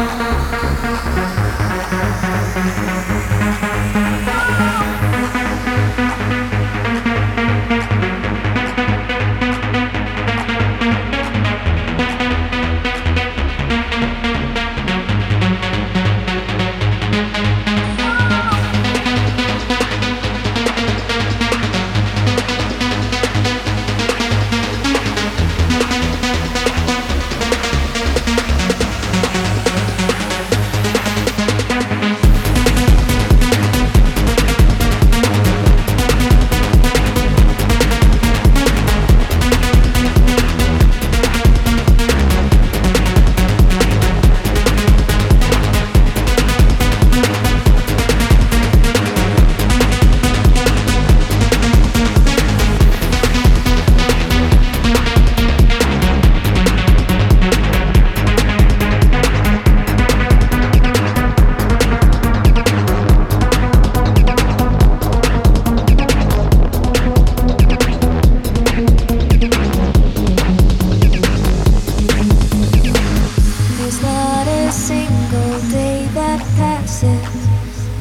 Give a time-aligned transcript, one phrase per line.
[0.00, 0.54] Thank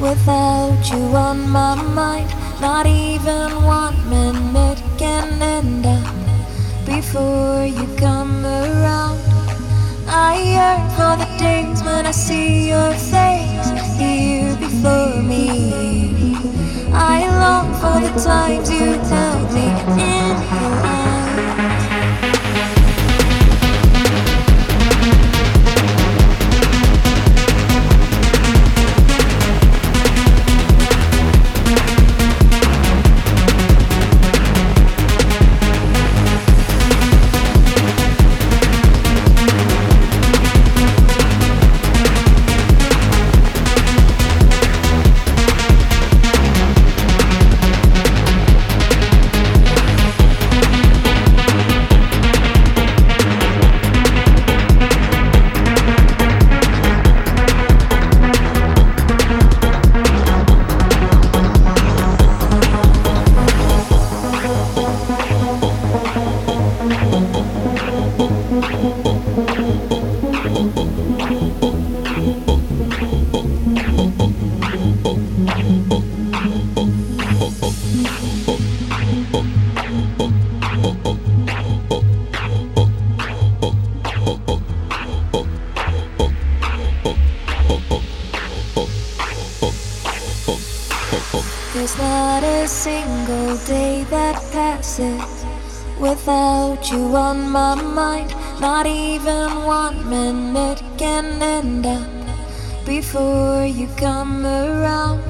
[0.00, 2.30] without you on my mind.
[2.60, 6.14] Not even one minute can end up
[6.86, 9.20] before you come around.
[10.08, 13.68] I yearn for the days when I see your face
[13.98, 16.36] here before me.
[16.92, 19.65] I long for the times you tell me.
[91.86, 95.44] There's not a single day that passes
[96.00, 98.34] without you on my mind.
[98.60, 102.10] Not even one minute can end up
[102.84, 105.22] before you come around.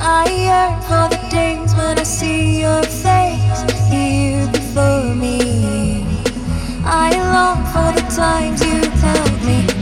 [0.00, 6.04] I yearn for the days when I see your face here before me.
[6.84, 9.77] I long for the times you held me.